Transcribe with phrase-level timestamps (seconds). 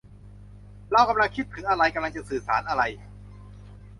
[0.91, 2.83] เรากำลังคิดถึงอะไร กำลังจะสื่อสารอะไร